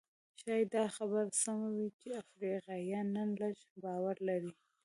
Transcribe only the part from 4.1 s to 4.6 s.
لري.